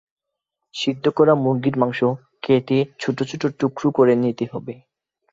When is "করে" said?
3.97-4.13